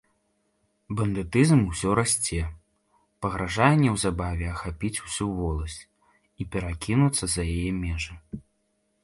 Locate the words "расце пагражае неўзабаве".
1.99-4.47